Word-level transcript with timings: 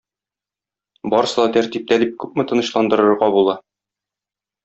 Барсы 1.13 1.37
да 1.39 1.45
тәртиптә 1.57 1.99
дип 2.05 2.17
күпме 2.25 2.47
тынычландырырга 2.53 3.31
була. 3.39 3.57